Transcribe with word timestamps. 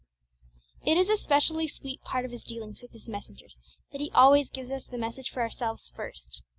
It 0.83 0.97
is 0.97 1.11
a 1.11 1.15
specially 1.15 1.67
sweet 1.67 2.01
part 2.01 2.25
of 2.25 2.31
His 2.31 2.43
dealings 2.43 2.81
with 2.81 2.89
His 2.91 3.07
messengers 3.07 3.59
that 3.91 4.01
He 4.01 4.09
always 4.15 4.49
gives 4.49 4.71
us 4.71 4.87
the 4.87 4.97
message 4.97 5.29
for 5.29 5.41
ourselves 5.41 5.89
first. 5.95 6.41